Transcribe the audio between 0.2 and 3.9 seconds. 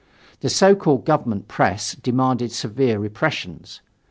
The so called government press demanded severe repressions.